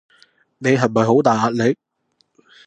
[0.57, 1.77] 你係咪好大壓力？